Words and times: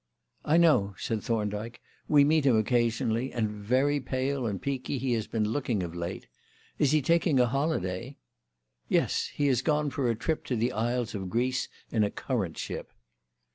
"I 0.43 0.57
know," 0.57 0.95
said 0.97 1.21
Thorndyke; 1.21 1.79
"we 2.07 2.23
meet 2.23 2.47
him 2.47 2.57
occasionally, 2.57 3.31
and 3.31 3.47
very 3.51 3.99
pale 3.99 4.47
and 4.47 4.59
peaky 4.59 4.97
he 4.97 5.13
has 5.13 5.27
been 5.27 5.47
looking 5.51 5.83
of 5.83 5.93
late. 5.93 6.25
Is 6.79 6.89
he 6.89 7.03
taking 7.03 7.39
a 7.39 7.45
holiday?" 7.45 8.17
"Yes. 8.89 9.27
He 9.27 9.45
has 9.45 9.61
gone 9.61 9.91
for 9.91 10.09
a 10.09 10.15
trip 10.15 10.43
to 10.45 10.55
the 10.55 10.71
Isles 10.71 11.13
of 11.13 11.29
Greece 11.29 11.69
in 11.91 12.03
a 12.03 12.09
currant 12.09 12.57
ship." 12.57 12.91